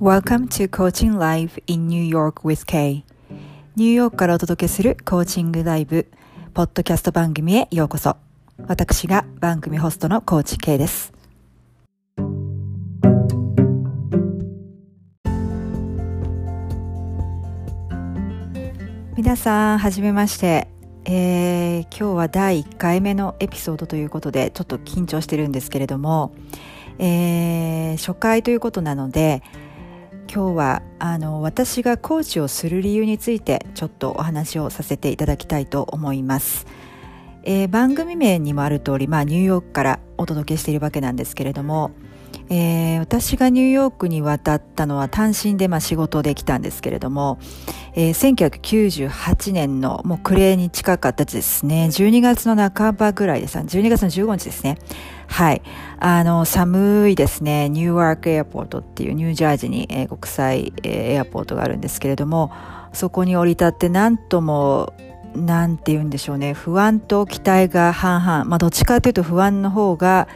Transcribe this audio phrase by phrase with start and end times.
[0.00, 3.02] Welcome to Coaching Live in New York with Kay.
[3.74, 6.06] ニューヨークからお届けするコーチングライブ
[6.54, 8.16] ポッドキャスト番組へようこそ。
[8.68, 11.12] 私が番組ホストのコーチ K です。
[19.16, 20.68] 皆さんはじめまして。
[21.06, 26.34] えー、今日は第1回目のエピソードということでちょっと緊張してるんですけれども、
[27.00, 29.42] えー、初回ということなので
[30.30, 36.66] 今日はあの私がコーチをする理由についてちょっとお話をさせていただきたいと思います、
[37.44, 41.92] えー、番組名にもある通り、まあ、ニューヨークからお届けしているわけなんですけれども、
[42.50, 47.38] えー、私がニューヨークに渡ったのは単身でまあ仕事で来たんですけれども、
[47.94, 48.58] えー、
[49.00, 51.88] 1998年のもう暮れに近かったですね。
[51.90, 54.78] 12月の半ばぐらいです12月の15日ですね。
[55.26, 55.62] はい。
[55.98, 62.50] あの、寒いですね、ニューワークエアポートっていうニュージャージーに、えー、国際、え、エアポートがあるんですけれども、
[62.92, 64.94] そこに降り立ってなんとも、
[65.34, 68.44] なんて言うんでしょうね、不安と期待が半々。
[68.44, 70.28] まあ、どっちかというと不安の方が、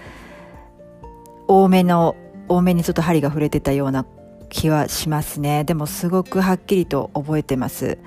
[1.49, 2.17] 多めの、
[2.49, 4.07] 多めにちょっと針が触れてたような
[4.49, 5.65] 気はしますね。
[5.65, 7.99] でもすごくはっきりと覚えてます。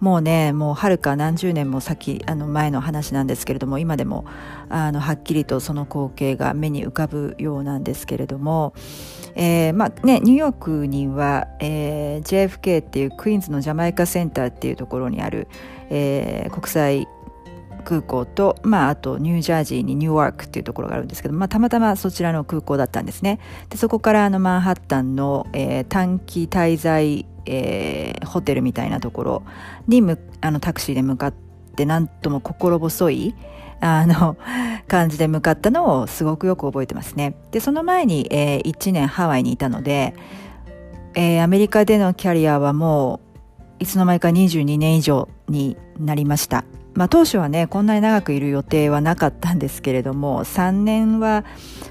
[0.00, 4.26] もうねもうはるか何十年も先あの前の話なんですけれども今でも
[4.68, 8.74] あのはっきりとその光景が目に浮かぶようなんですけれども、
[9.34, 15.48] えーまあね、ニューヨークには、えー、JFK っていうクイーンズのジャマイカセンターっていうところにある、
[15.88, 17.08] えー、国際
[17.84, 29.42] 空港と、まあ、あとニュージャージーにニューワークっていうところがあるんですけど、まあ、たまたまそちらの空港だったんですねでそこからあのマンハッタンの、えー、短期滞在えー、ホテルみたいなところ
[29.86, 31.34] にむあのタクシーで向かっ
[31.76, 33.34] てなんとも心細い
[33.80, 34.36] あの
[34.88, 37.34] 感じで向かったのをすごくよく覚えてますね。
[37.50, 40.14] でその前に、えー、1年ハワイにいたので、
[41.14, 43.20] えー、アメリカでのキャリアはも
[43.80, 46.64] ういつの間にか22年以上になりました。
[46.94, 51.44] まあ、当初はねこんなに長くいる予定はなかったんですけれども3年は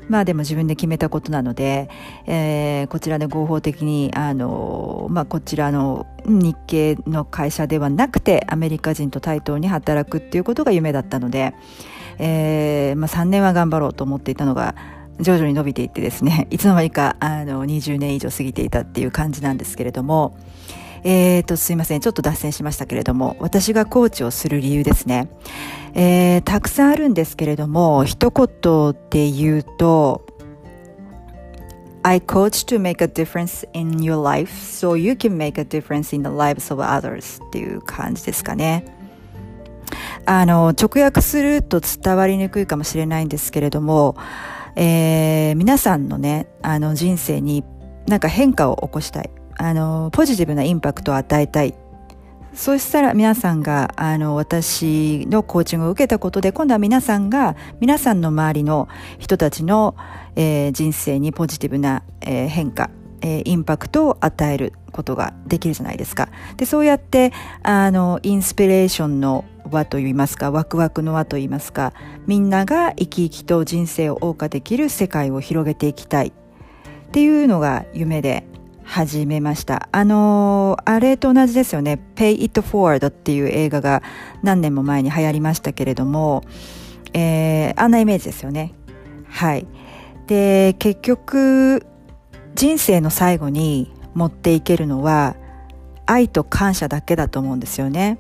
[0.08, 1.90] まあでも自分で決めたことなので、
[2.26, 11.54] えー、こちらで合法的にあの、まあ、こちらの日系の会社ではなくてアメリカ人と対等に働くっていうことが夢だったので、
[12.18, 14.76] えーまあ、3年は頑張ろうと思っていたのが
[15.20, 20.38] 徐々に伸びていってですねいつの間にかあの20年以上過ぎていたっていう感じなんですけれども。
[21.04, 22.00] えーと、すいません。
[22.00, 25.30] ちょっと脱線しましたけれども、私がコーチをする理由ですね。
[25.94, 30.26] えー、たくさんあるんですけれども、一言で言うと、
[32.04, 36.24] I coach to make a difference in your life so you can make a difference in
[36.24, 38.86] the lives of others っていう感じですかね。
[40.26, 44.16] あの、直訳すると伝わりにくいかもしれないんですけれども、
[44.76, 47.64] えー、皆さんのね、あの人生に
[48.08, 49.30] なんか変化を起こしたい。
[49.58, 51.76] あのポジティブなインパクトを与えたい。
[52.54, 58.88] そうしたら皆さんがあの私のコーチングを受けたことで今度は皆さんが皆さんの周りの
[59.18, 59.96] 人たちの、
[60.36, 66.30] えー、人生にポジティブな、えー、変化、えー、インパクトを与えることができるじゃないですか。
[66.58, 71.94] でそうやってあのインスピレーションの輪といいますかワクワクの輪といいますか
[72.28, 76.28] みんなが生き生きと人生を謳歌できる世界を広げていきたい。
[76.28, 78.46] っていうのが夢で。
[78.84, 79.90] 始めました。
[79.92, 82.00] あのー、あれと同じですよね。
[82.16, 84.04] Pay It Forward っていう映画が
[84.42, 86.44] 何年も前に流行りましたけれども、
[87.14, 88.74] えー、あんなイメージですよね。
[89.28, 89.66] はい。
[90.28, 91.86] で、結局、
[92.56, 95.36] 人生の最後に持っていけるのは、
[96.06, 98.20] 愛と感謝だけだと思うんですよね。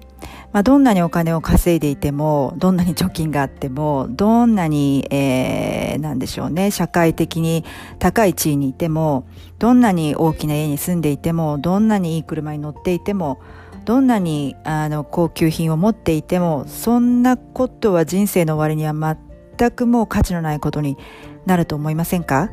[0.52, 7.66] まあ、どんなにお金を稼いでいても、どんなに貯金があっても、どんなに、えー、なんでしょうね、社会的に
[8.00, 9.26] 高い地位にいても、
[9.58, 13.40] どんなに大きな家に住んでいても、どんなにいい車に乗っていても、
[13.86, 19.18] どんなにあの高級品を持っていても、そんなことは人生の終わりには
[19.58, 20.98] 全くもう価値のないことに
[21.46, 22.50] なると思いませんか？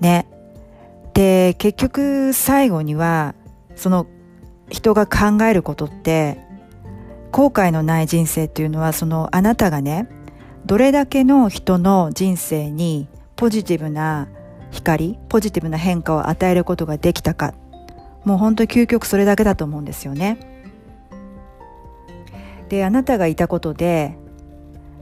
[0.00, 0.26] ね。
[1.14, 3.34] で、結局最後には、
[3.76, 4.06] その
[4.68, 6.40] 人が考えることって
[7.30, 10.08] 後悔のない人生っていうのはそのあなたがね
[10.66, 14.28] どれだけの人の人生にポジティブな
[14.70, 17.54] 光ポジティブな変化を与えることができたか。
[18.24, 20.38] もう本当に究極それだけだと思うんですよね。
[22.68, 24.16] であなたがいたことで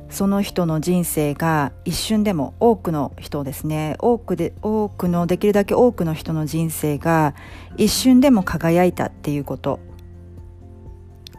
[0.09, 3.97] その人の人生が一瞬でも多くの人ですね。
[3.99, 7.35] 多くで多くのできるだけ多くの人の人生が
[7.77, 9.81] 一瞬でも輝いたっていうこと。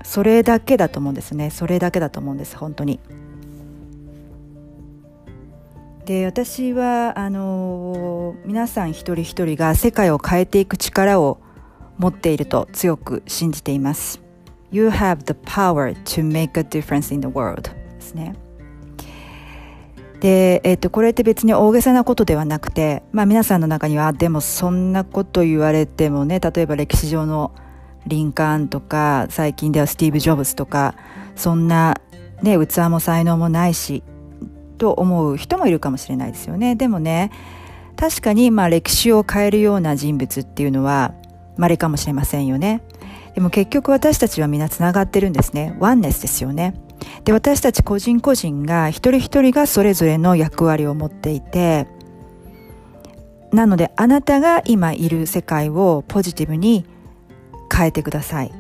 [0.10, 3.00] それだけだと思うんですねそれだけだと思うんです本当に
[6.06, 11.40] で私はあの皆さん一人一人が世界を変えていく力を
[12.00, 14.20] 持っていると強く信じています。
[14.72, 18.34] You have the power to make a difference in the world ですね。
[20.22, 27.52] で、えっ、と、これって別に大げさなことではなくて、まあ皆さんの中には、でもそんなこと言われてもね、例えば歴史上の
[28.08, 30.96] リンカーンとか、最近ではスティーブ・ジョブズとか、
[31.36, 32.00] そんな
[32.42, 34.04] ね、器も才能もないし、
[34.78, 36.76] と思う人もいるかもしれないですよね。
[36.76, 37.32] でもね、
[37.96, 41.14] 確かにまあ歴史を変えるような人物っていうのは
[41.58, 42.82] 稀かもしれませんよね。
[43.36, 45.76] でも結局私たちは皆つながってるんですね。
[45.80, 46.74] ワンネスですよね。
[47.26, 51.88] で、私たち個人個人が一人一人がそれぞれの役割を持っていて、
[53.52, 56.86] なのであなたが今いる世界をポジティブに
[57.74, 58.52] 変えてください。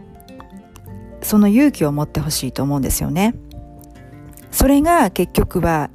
[1.21, 3.35] その勇気を持ってほしいと思うんですよね。
[4.51, 5.89] それが結局は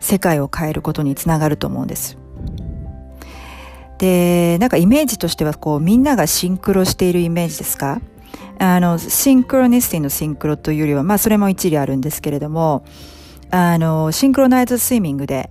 [0.00, 2.16] 世界を変えることにつながると思うんです。
[3.98, 8.00] で、なんかイメージとしてはこうみんながシンクロしているイメージですか？
[8.58, 12.84] あの、シンクロニスティのシンクロというよりは、まあそれも一理あるんですけれども、
[13.50, 15.50] あの、シンクロナイズスイミングで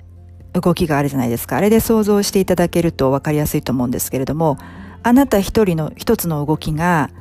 [0.54, 1.58] 動きがあるじゃないですか。
[1.58, 4.58] あれで想像していただけると分かりやすいと思うんですけれども、
[5.06, 7.12] あなた一人の一つの動きが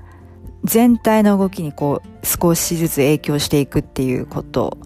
[0.64, 4.78] 全体の動きにこう少しずつ影響していくっていうこと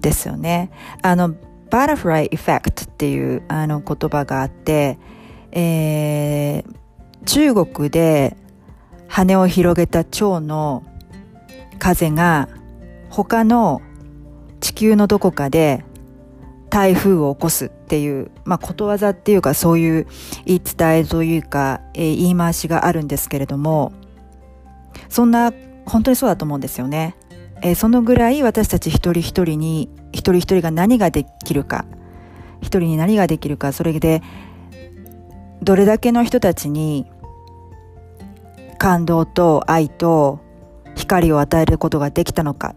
[0.00, 0.70] ですよね。
[1.00, 1.34] あの、
[1.70, 4.98] バタフライエフェクトっていうあの言葉があって、
[5.52, 8.36] えー、中国で
[9.08, 10.84] 羽を広げた蝶の
[11.78, 12.50] 風が
[13.08, 13.80] 他の
[14.60, 15.86] 地球のどこかで
[16.68, 20.06] 台風を起こすっていう、まあ、ことわざっていうかそういう
[20.46, 23.92] 言い伝えというか、えー、言い回しがあるんですけれども、
[25.08, 25.52] そんな、
[25.86, 27.14] 本当にそうだと思うんですよね。
[27.62, 31.84] えー、そのぐらい私たち一人一人に、一人一人が何ができるか、
[32.62, 34.22] 一人に何ができるか、それで
[35.62, 37.06] どれだけの人たちに
[38.78, 40.40] 感動と愛と
[40.96, 42.74] 光を与えることができたのか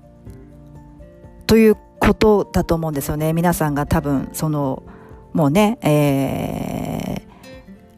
[1.48, 3.34] ということだと思うんですよね。
[3.34, 4.84] 皆さんが多分その
[5.38, 7.28] もうね、えー、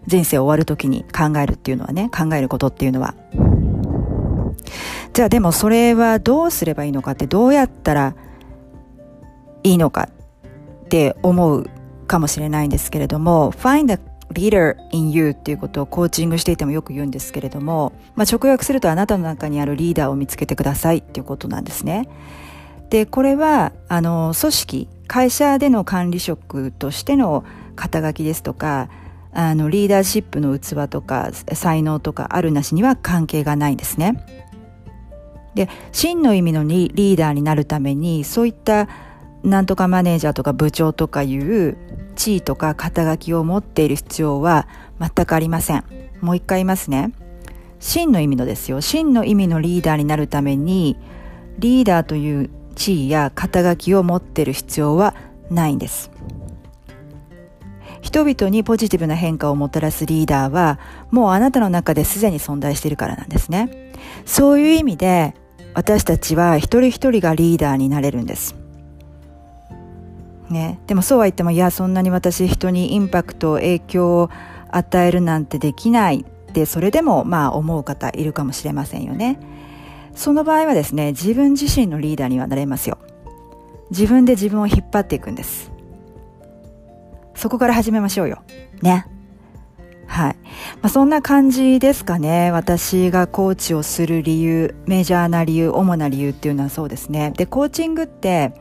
[0.07, 3.15] 人生終わる時に考えるっていうのはね、考えることっていうのは。
[5.13, 8.13] じゃあでもそれはどうすればいいのかってどうやったら
[9.63, 10.09] いいのか
[10.83, 11.69] って思う
[12.07, 13.99] かもしれないんですけれども find a
[14.33, 22.07] leader in you っていうことをコーチングしていてもよく言うんですけれども、まあ、直訳するとあなたの中にあるリーダーを見つけてくださいっていうことなんですね。
[22.89, 27.43] で、これは、あの、組織、会社での管理職としての
[27.75, 28.89] 肩書きですとか、
[29.31, 34.23] あの、リーダーシップの器とか、才能とかあるなしには関係がないんですね。
[35.55, 38.87] で、真の意味のリーダーになるために、そういった
[39.43, 41.77] なんとかマネージャーとか部長とかいう
[42.15, 44.67] 地位とか肩書きを持っている必要は
[44.99, 45.83] 全くありません。
[46.21, 47.13] もう一回言いますね。
[47.79, 48.81] 真の意味のですよ。
[48.81, 50.97] 真の意味のリーダーになるために、
[51.59, 55.15] リーダーという地位や肩書きを持っている必要は
[55.49, 56.11] ないんです。
[58.01, 60.79] 人々にポジティブな変化をもたらすリーダーは、
[61.11, 63.91] もうあなたの中ですでに存在しているからなんですね。
[64.25, 65.35] そういう意味で、
[65.73, 68.55] 私たちは一人一人がリーダーになれるんです。
[70.49, 74.29] ね、でもそうは言ってもいやそんなに私人にインパクト影響を
[74.71, 79.39] 与えるなんてできないってそれでもまあ思う方いるかもしれませんよね
[80.15, 82.97] その場合はですね自分自身のリーダーにはなれますよ
[83.89, 85.71] 自分で自分を引っ張っていくんです
[87.35, 88.43] そこから始めましょうよ
[88.81, 89.05] ね
[90.09, 90.35] はい。
[90.81, 92.51] まあ、そんな感じですかね。
[92.51, 97.31] 私がコーチをする理由、メジャーな理由、主な理由っていうのはそうですね。
[97.37, 98.53] で、コーチングって、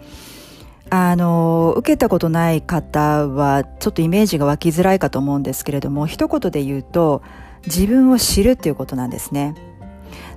[0.90, 7.22] あの、受けたことない方はちょっとイメージが湧きづらいかと思うんですけれども、一言で言うと、
[7.66, 9.54] 自分を知るっていうことなんですね。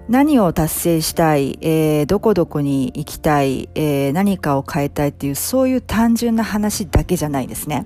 [0.09, 7.85] 何を達成したい、えー、どこどこに行きたい、えー、何かを変えたいっていう、そういう単純な話だけじゃないですね。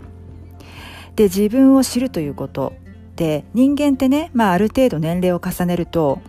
[1.15, 2.73] で、自分を知るということ
[3.15, 6.19] で、人間ってね、まあある程度年齢を重ねると、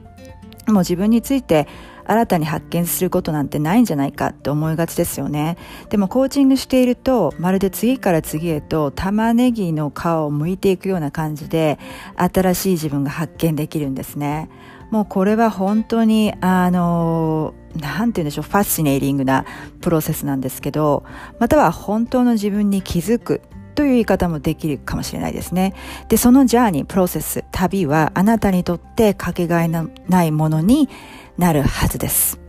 [0.66, 1.66] もう自分について
[2.04, 5.56] 新たに発見することなんてないんじゃないかって思いがちですよね。
[5.90, 11.78] でもコーチングしていると、まるで次から次へと玉ねぎの皮を剥いていくような感じで、
[12.16, 14.48] 新しい自分が発見できるんですね。
[14.90, 19.44] もうこれは本当に、あの、なんて言うんでしょう、ファッシネイリングな
[19.80, 21.04] プロセスなんですけど、
[21.38, 23.42] または本当の自分に気づく
[23.74, 25.74] という言い方もできるかもしれないですね。
[26.08, 30.88] で、そのジャーニー、プロセス、旅はあなたにとってかけがえのないものに
[31.36, 32.40] なるはずです。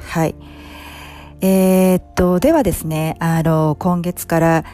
[0.00, 0.34] はい。
[1.40, 4.64] えー、っと、ではですね、あの、今月から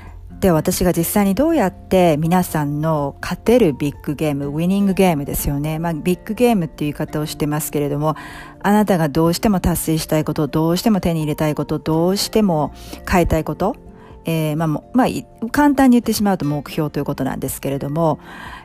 [0.40, 5.78] では私が実際にどうやって皆さんの勝てるビッグゲーム、ウィニングゲームですよね。
[5.78, 8.16] まあ、ビッグゲームっていう言い方をしてますけれども、
[8.62, 12.72] あなたがどうしても達成したいこと、どうしても手に入れたいこと、どうしても
[13.06, 13.76] 変えたいこと、
[14.24, 18.18] えー、まあ、まあ、簡単に言ってしまうと目標ということなんですけれども、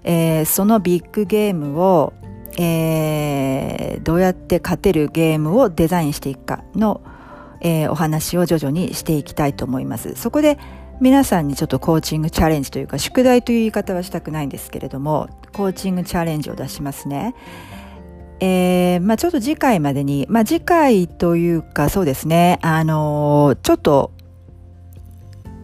[0.05, 2.13] えー、そのビッグゲームを、
[2.58, 7.01] えー、どうやって勝てるゲームをデザインしていくかの、
[7.60, 10.15] えー、お話を徐々にしていきたいと思います。
[10.15, 10.58] そこで、
[11.02, 17.36] 皆さんにちょっとコーチングチャレンジというか宿題という言い方はしたくないんですけれどもコーチングチャレンジを出しますね。
[18.40, 24.12] えー、まあちょっと次回までに、まあ次回というかそうですね、あのー、ちょっと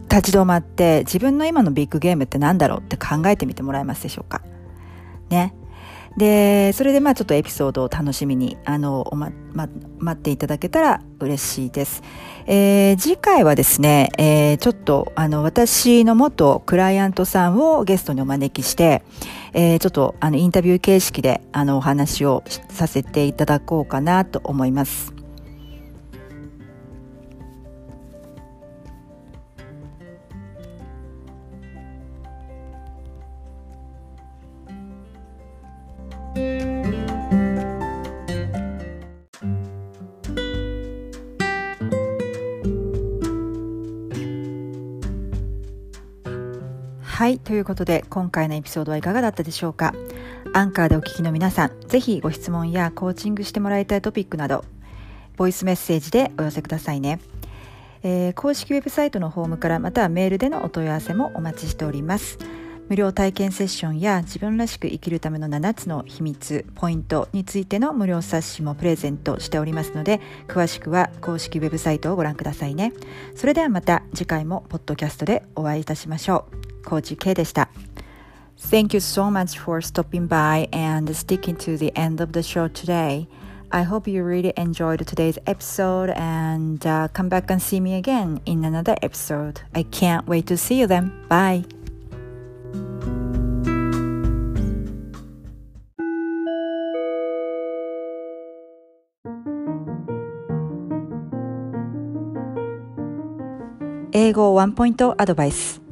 [0.08, 4.42] 立ち止まって自分の今のビッグゲームって何だろうって考えてみてもらえますでしょうか？
[5.30, 5.54] ね。
[6.16, 12.02] で、それでまあちょっとエピソードを楽しみに、あの、ま、ま、待っていただけたら嬉しいです。
[12.46, 19.02] えー、次回はですね、えー、ちょっと、あの、私の元クライアントさんをゲストにお招きして、
[19.52, 25.21] えー、ちょっと、あの、インタビュー形式で、あの、お話をさせていただこうかなと思います。
[47.38, 49.94] ということで、今回のエピソードはいかがだったでしょうか？
[50.54, 54.64] アンカーでお聞きの皆さん、ぜひご質問やコーチングしてもらいたいトピックなど、
[55.36, 57.20] ボイスメッセージでお寄せくださいね。
[58.02, 62.38] えー、公式ウェブサイトのホームからまたはメールでのお問い合わせもお待ちしております。
[62.88, 72.92] 無料体験セッションや自分らしく生きるための7つの秘密、ポイントについての無料冊子もプレゼントしておりますので、詳しくは公式ウェブサイトをご覧くださいね。
[73.34, 76.46] それではまた次回もポッドキャストでお会いいたしましょ
[76.82, 76.84] う。
[76.84, 77.68] コーチ K でした。
[78.58, 83.26] Thank you so much for stopping by and sticking to the end of the show today.
[83.70, 88.40] I hope you really enjoyed today's episode and uh, come back and see me again
[88.44, 89.62] in another episode.
[89.74, 91.10] I can't wait to see you then.
[91.28, 91.64] Bye.
[104.24, 105.82] 英語ワンポイントアドバイス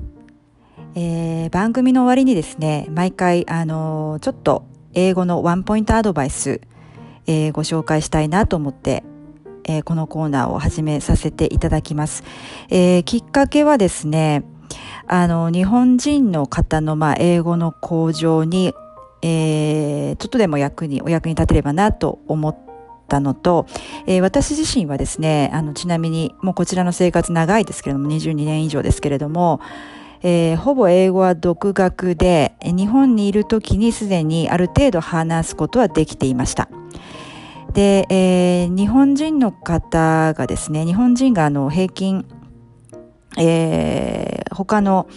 [0.94, 6.60] えー、番組の終わりにですね、毎回、あのー、ちょっと英語のワンポイントアドバイス、
[7.26, 9.02] えー、ご紹介したいなと思って、
[9.64, 12.22] えー、このコーナーを始めさせていただきます。
[12.68, 14.44] えー、きっかけはですね、
[15.08, 18.74] あの、日本人の方の、まあ、英語の向上に、
[19.22, 22.69] えー、ちょっとでも役に、お役に立てればなと思って
[23.10, 23.66] たのと、
[24.06, 29.60] えー、私自身はですね、あの、ちなみに、もうこちらの生活長いですけれども、22年以上ですけれども、
[30.22, 36.68] えー、ほぼ英語は独学で、日本にいる時にすでにある程度話すことはできていました。
[37.72, 42.26] で、えー、日本人の方がですね、日本人があの平均、
[43.38, 45.08] えー、他の、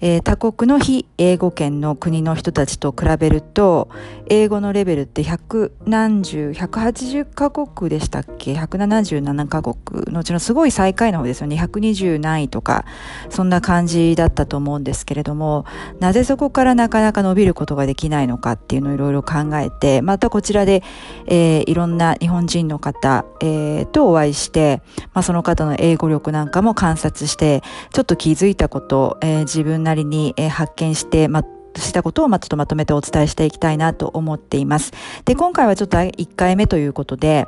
[0.00, 3.88] えー、他国の非英語圏の国の人たちと比べると、
[4.28, 11.56] 英語のレベルって百何十、180カ国でしたっけ ?177 カ国のうちのすごい最下位の方ですよね。
[11.56, 12.84] 120何位とか、
[13.28, 15.66] そんな感じだったと思うんですけれども、
[15.98, 20.82] なぜそこからなかなか伸びることができないのかっていうのをいろいろ考えて、またこちらで、
[21.26, 31.44] えー、いろんな日本人の方、えー、とお会いして、まあ、その方の英語力なんかも観察して、ちょっと気づいたこと、えー、自分なりに、え発見して、ま
[31.76, 34.92] したことをまちょっとまとめてお伝えしていきたいなと思っています。
[35.24, 37.46] で、今回はちょっと1回目ということで、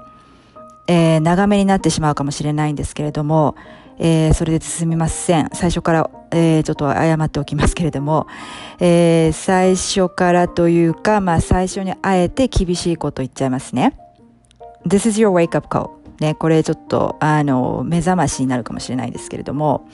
[0.86, 3.56] えー、長めになってしまうかもしれないんですけれども、
[3.98, 5.48] えー、それで進みません。
[5.52, 8.26] 最初から、えー、ちょっと謝っておきますけれども、
[8.80, 13.96] えー、最初からというか、まあ最初にあえて厳しいこと言っちゃいますね。
[14.86, 15.90] This is your wake up call.
[16.20, 19.88] ね、これちょっと、あの、目覚ましになるかもしれないですけれども、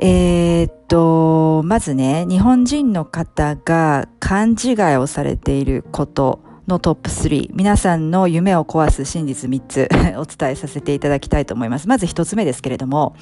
[0.00, 11.88] えー、っと、まずね、日本人の方が勘違いをされていることのトップ3、皆さんの夢を壊す真実3つ お伝えさせていただきたいと思います。
[11.88, 13.16] まず1つ目ですけれども、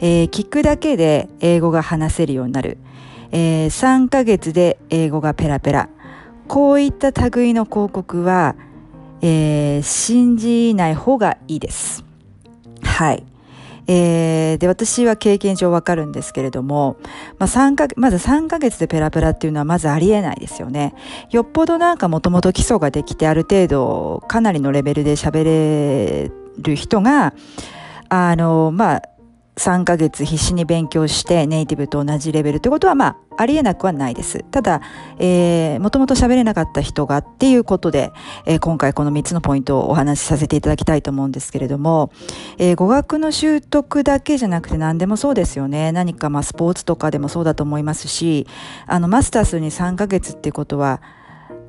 [0.00, 2.76] えー、聞くだけで英語が話せるようになる。
[3.30, 5.88] えー、3ヶ月で英語がペラペラ。
[6.46, 8.54] こういった類の広告は、
[9.22, 12.04] えー、信じない方がいいです。
[12.82, 13.24] はい。
[13.86, 16.96] えー、で、私は経験上わかるんですけれども、
[17.38, 20.94] まあ、3か、まず3ヶ月でペラペラっていうのはまずありえないですよね。
[21.30, 27.34] よっぽどなんかもともと基礎ができてある程度かなりのレベルで喋れる人が、
[28.08, 29.02] あの、まあ、
[29.56, 34.44] 3ヶ月必死に勉強してネイティブと同じレベルということはまあありえなくはないです。
[34.50, 34.80] ただ、
[35.18, 38.12] えー、もともと喋れなかった人がっていうことで、
[38.46, 42.12] えー、今回この3つのポイントをお話しさせていただきたいと思うんですけれども、
[42.58, 45.92] えー、語学の習得だけじゃなくて何でもそうですよね。
[45.92, 48.46] 何かまあスポーツとかでもそうだと思いますし、
[48.86, 51.00] あのマスターズに3ヶ月っていうことは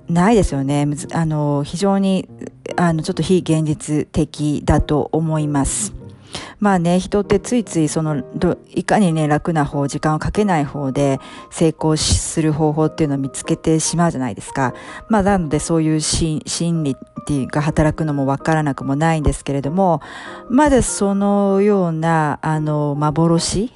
[0.10, 0.88] ないですよね。
[1.14, 2.28] あの、非常に、
[2.76, 6.03] あの、ちょっと非現実的だと思います。
[6.64, 8.24] まあね、人ってついついその、
[8.74, 11.20] いかにね、楽な方、時間をかけない方で
[11.52, 14.74] 成功する方法っていうのを見つけてしまうじゃないですか。
[15.10, 16.40] まあなのでそういう心
[16.86, 20.02] 理っていうが働くのもわからなくもないんですけれども、
[20.50, 23.74] まだそのような、あの、幻？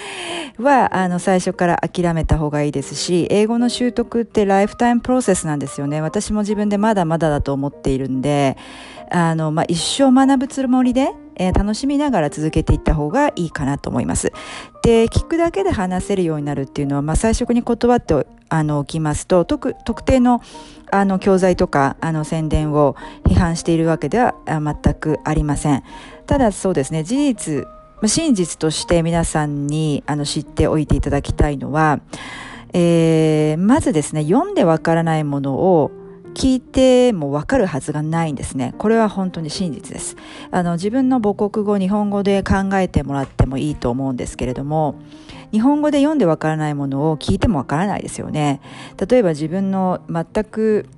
[0.58, 6.00] は、あの、最初から諦めた方がいいですし、英語の習得ってライフタイムプロセスなんですよね。
[6.00, 8.56] 私も自分でまだまだだと思っているんで、
[9.10, 14.32] あの、まあ、一生学ぶつもりで、えー、楽しみながら続けていった方がいいかなと思います。
[14.82, 20.42] で、聞くだけで話せるようになるっていうのは、まあ、最初に断ってあの、おきますと、特、特定の、
[20.90, 25.82] あの、教材とか、あの、宣伝を批判しているわけでは全くありません。
[26.26, 27.66] ただ、そうですね、事実、
[28.04, 32.00] 真実として皆さんに、あの、知っておいていただきたいのは、
[32.74, 35.90] えー、まずですね、読んでわからないものを、
[36.34, 38.74] 聞いてもわかるはずがないんですね。
[38.78, 40.16] これは本当に真実です。
[40.50, 44.96] あの、自分の母国語、日本語で考えてもらってもいいと思うんですけれども、
[45.52, 48.60] 日本語で読んでわからないものを聞いてもわからないですよね。
[49.08, 50.88] 例えば自分の全く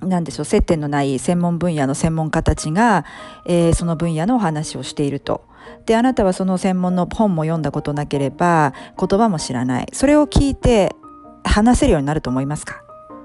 [0.00, 3.04] なんでしょう接点のない専門分野の専門家たちが、
[3.46, 5.44] えー、その分野のお話をしていると。
[5.84, 10.94] であなたはその専門の本も読んだことなければ言葉も知らないそれを聞いて
[11.42, 12.84] 話せるようになると思いますか？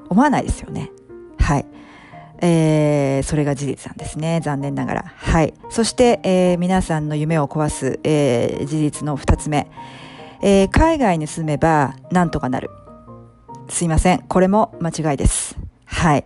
[0.09, 0.91] 思わないですよね
[1.51, 1.65] はい。
[2.43, 4.39] えー、それが事実なんですね。
[4.41, 5.03] 残念ながら。
[5.05, 5.53] はい。
[5.69, 9.69] そして、えー、皆さんの夢を壊す、えー、事実の二つ目。
[10.41, 12.69] えー、海外に住めばなんとかなる。
[13.67, 14.21] すいません。
[14.29, 15.57] これも間違いです。
[15.83, 16.25] はい。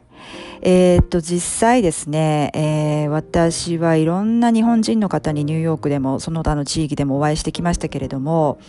[0.61, 8.59] えー、っと、実際ですね、えー、私はいろんな日本人の方にニューヨークでもその他の地域でもお会いしてきましたけれども、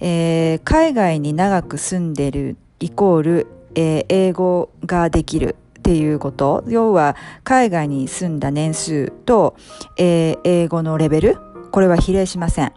[0.00, 6.62] えー、海外に長く住んでるイコール、えー、英語ができるっていうこと。
[6.68, 9.56] 要は、海外に住んだ年数と、
[9.98, 11.38] えー、英語のレベル。
[11.72, 12.72] これは比例しません。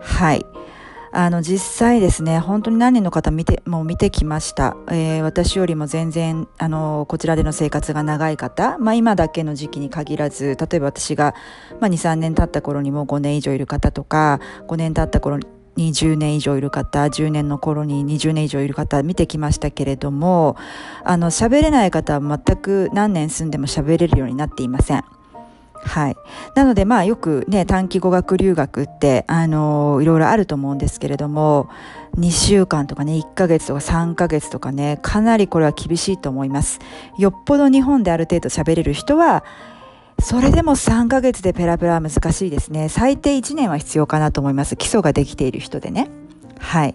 [0.00, 0.44] はい。
[1.12, 4.76] あの、実際ですね、本当に何人の方見て、もう見てきました。
[4.90, 11.36] えー、私よりも全然、あの、こちらでの生活が長い方、まあ今だけの時期に限らず、例えば私が、
[11.78, 15.38] まあ2、3年経った頃にもう5年以上いる方とか、5年経った頃
[15.76, 20.56] 20年以上いる方、10年の頃に20年以上いる方見てきましたけれども、
[21.04, 25.04] あの、喋れない方は全く何年住んでも喋れるようになっていません。
[25.84, 26.16] はい。
[26.54, 31.68] なので、まあ、よくね、短期語学留学って、あのいろいろあると思うんですけれども、
[32.16, 36.80] 2週間とかね、1ヶ月とか3ヶ月とかね、かなりこれは厳しいと思います。
[37.18, 39.44] よっぽど日本である程度喋れる人は、
[40.20, 42.88] それでも3ヶ月でペラペラは難しいですね。
[42.88, 44.76] 最低1年は必要かなと思います。
[44.76, 46.08] 基礎ができている人でね。
[46.58, 46.94] はい。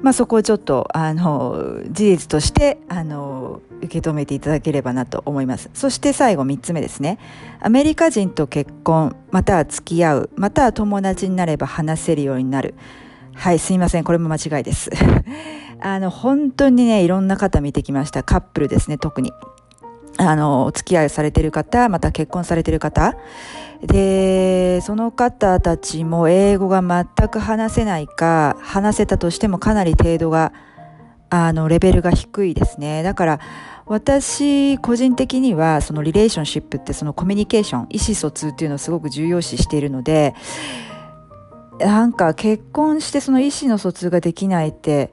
[0.00, 5.70] まあそこをちょっと、あの、事実として、あの、受け止めていただければなと思います。
[5.74, 7.18] そして最後3つ目ですね。
[7.60, 12.74] アメリカ人と結婚、または付き合う、または友達になれば話せるようになる。
[13.34, 14.04] はい、すいません。
[14.04, 14.90] これも間違いです。
[15.80, 18.22] あの、本当にね、いろんな方見てきました。
[18.22, 19.32] カップルですね、特に。
[20.18, 23.16] あの、お付き合いされてる方、また結婚されてる方。
[23.82, 30.52] で、その方たちも英語が全く話せないか、話せたとしてもかなり程度が、
[31.28, 33.02] あの、レベルが低いですね。
[33.02, 33.40] だから、
[33.84, 40.34] 私、個人的には、そのリレーションシップってそのコミュニケーション、意思疎通っていうのをすごく重要視しているので、
[41.78, 45.12] なんか結婚してその意思の疎通ができないって、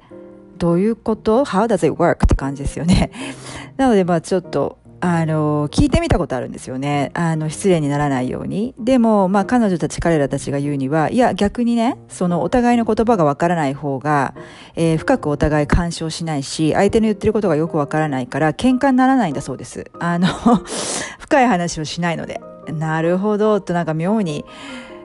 [0.57, 2.25] どういうこと ?How does it work?
[2.25, 3.11] って感じですよね。
[3.77, 7.11] なので、まあちょっと、あの、聞いてみたことあるんですよね。
[7.13, 8.73] あの、失礼にならないように。
[8.79, 14.33] でも、まあ、彼女たち、彼らたちが言うには、いや、逆にね、その、お互いの言葉がわからない方が、
[14.75, 19.91] えー、深くお互い干渉しないし、相手の言ってることがよくわからないから、喧嘩にならないんだそうです。
[19.99, 20.27] あの
[21.19, 22.39] 深い話をしないので。
[22.71, 24.45] なるほど、となんか妙に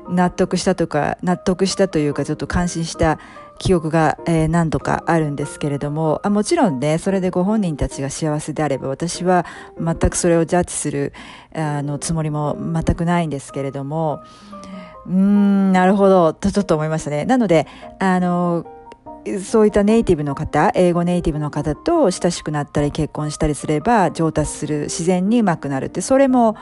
[0.09, 3.19] 納得したとか、納得したというか、ちょっと感心した
[3.59, 9.45] 記憶が、えー、何度かあるんですけれどもあもちろんねそれでご本人たちが幸せであれば私は
[9.79, 11.13] 全くそれをジャッジする
[11.55, 14.23] あのつもりも全くないんですけれども
[15.07, 17.67] うーんなるほどとちょっと思いましたねなので
[17.99, 18.67] あの
[19.43, 26.57] そういったネイティブの方、英語ネイティブの方と親しくなったり結婚したりすれば上達する、自然にうまくなるって、それも、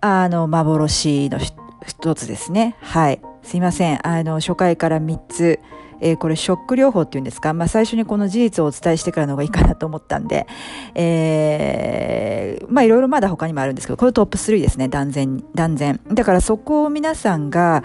[0.00, 1.38] あの、幻の
[1.86, 2.76] 一つですね。
[2.80, 3.20] はい。
[3.42, 4.06] すいません。
[4.06, 5.60] あの、初回から3つ、
[6.00, 10.46] えー、これショック療法っていうんですか、まあ、最初にこの事実をお伝えしてからの方がいいかなと思ったんで、
[10.94, 16.00] えー、まあいろいろまだ他にもあるんですけど、これトップ3ですね、断然、断然。
[16.12, 17.82] だからそこを皆さんが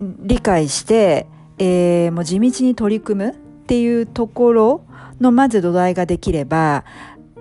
[0.00, 1.26] 理解して、
[1.58, 3.34] えー、もう地道に取り組むっ
[3.66, 4.84] ていうところ
[5.20, 6.84] のまず土台ができれば、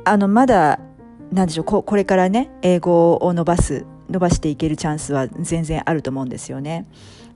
[0.03, 0.79] あの、まだ、
[1.31, 6.87] なんでしょうこ、これからね、英語を伸ばす、伸ばしていけるチャンスは全然あると思うんですよね。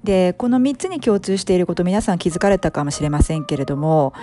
[0.03, 4.13] でこの3つに共通していること皆さん気づかれたかもしれませんけれども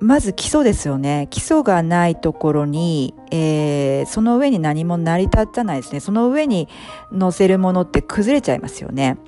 [0.00, 1.26] まず基礎ですよね。
[1.30, 5.98] 基礎がないところに、えー、その上に何も成り立たないですね。
[5.98, 6.68] その上に
[7.10, 9.18] 乗せるものって崩れちゃいますよね。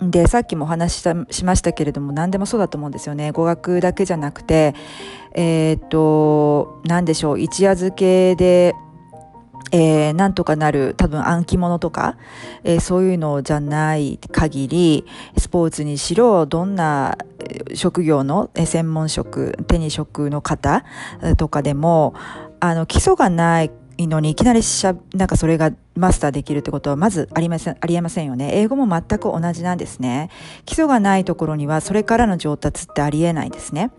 [0.00, 3.32] でさっきもお話ししましたけれども何でもそうだと思うんですよね。
[3.32, 4.74] 語学だけじゃなくて
[5.34, 7.40] えっ、と何でしょう。
[7.40, 8.74] 一夜漬けで
[9.72, 12.16] えー、なんとかなる多分暗記物とか、
[12.62, 15.06] えー、そういうのじゃない限り、
[15.38, 17.16] スポーツにしろ、どんな
[17.74, 20.84] 職業の専門職、手に職の方
[21.38, 22.14] とかでも、
[22.60, 28.50] あの、基礎がないのにいきなりしゃ、なんかそれがマスターできるってことはまずありません、ありえませんよね。
[28.54, 30.28] 英語も全く同じなんですね。
[30.66, 33.90] 基礎がないところにはそれからの上達ってありえないんですね。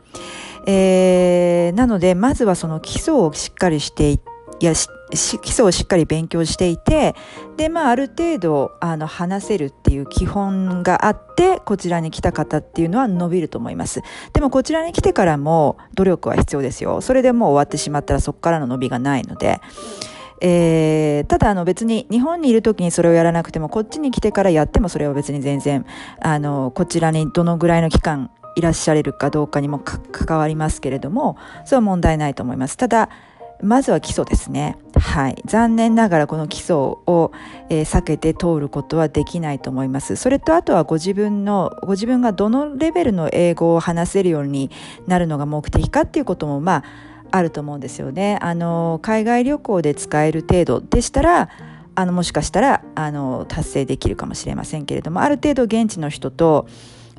[0.67, 4.75] えー、なので、まずはその基礎をしっかりしていって、いや
[5.13, 7.15] 基礎をしっかり勉強していて
[7.57, 14.01] で、まあ、ある程度あの話せるっていう基本があってこちらに来た方っていうのは伸びると思います。
[14.33, 17.01] でもこちらに来てからも努力は必要ですよ。
[17.01, 19.61] それでもう終わってしまったらそこからの伸びがないので。
[20.45, 25.85] えー、ただあの別に日本にいる時にそれをやらなくてもこっちに来てからやってもそれは別に全然
[26.19, 32.75] あのこちらにどのぐらいの期間いらっしゃれるかどうかにも関わりますけれどもそれは問題ないと思います。
[32.75, 33.09] ただ
[33.63, 34.77] まずは基礎ですね。
[34.95, 35.41] はい。
[35.45, 37.31] 残念ながらこの基礎を、
[37.69, 40.15] えー、避けて通ることはできないと思います。
[40.15, 44.69] それとあとはご自分の、ご自分がどのレベルの英語を話せるように
[45.07, 46.83] なるのが目的かっていうことも、まあ、
[47.31, 48.37] あると思うんですよね。
[48.41, 51.49] あの、海外旅行で使える程度でしたら、
[51.95, 56.67] あの、もしかしたら、あの、達成できるかもしれませんけれども、ある程度現地の人と、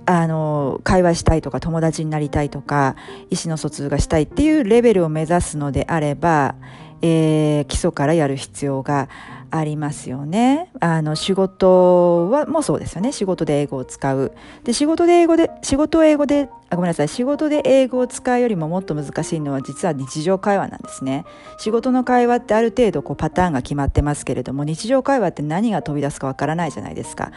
[0.07, 2.97] あの会話したいとか友達になりたいとか
[3.31, 6.55] 意思の疎通がしたいっていうレベルを目指すのであれば、
[7.03, 9.09] えー、基礎からやる必要が
[9.57, 10.69] ありますよね。
[10.81, 13.13] あの、仕事は、もうそうですよね。
[13.13, 14.33] 仕事で英語を使う。
[14.65, 17.09] で、仕事で英語で、仕事英語で、あ、ごめんなさい。
[17.09, 21.25] 仕事で英語を使うよりももっと難しいのは実は日常会話なんですね。
[21.59, 27.31] 仕事の会話ってある程度こうパターンが決まってますけれども、日常会話って何が飛び出すかわからないじゃないですか。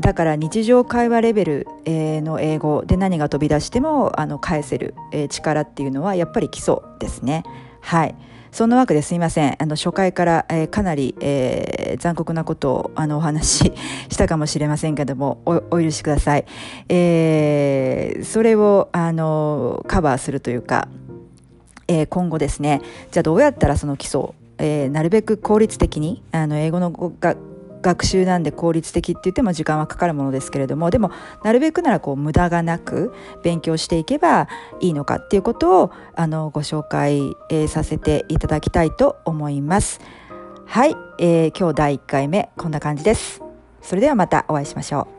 [0.00, 4.94] だから日常会話レベルの英語で何が飛び出しても、あの、返せる
[5.28, 7.42] 力っていうのはやっぱり基礎ですね。
[7.80, 8.14] はい。
[8.50, 9.56] そんなわけですいません。
[9.62, 13.72] あの、初回から、えー、かなり、えー、残酷なことを、あの、お話し
[14.10, 16.44] したかもしれませんけども、お、許しください。
[16.88, 20.88] えー、それを、あの、カバーするというか、
[21.88, 22.80] え、今後ですね、
[23.12, 27.36] じゃあどうやったらその基礎えー、なるべく効率的にあの英語のが
[27.82, 31.10] 学習なんで効率的って言っても時間はかかるものですけれどもでも
[31.42, 33.12] なるべくならこう無駄がなく
[33.42, 34.48] 勉強していけば
[34.80, 40.00] いいのかっていうことをあのご紹介、えー、させていただきたいと思います。
[40.66, 43.42] はい、えー、今日第1回目こんな感じです。
[43.80, 45.17] それではまたお会いしましょう。